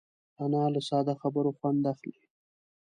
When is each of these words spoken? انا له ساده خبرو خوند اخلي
انا 0.43 0.63
له 0.73 0.81
ساده 0.89 1.13
خبرو 1.21 1.51
خوند 1.57 1.83
اخلي 1.93 2.17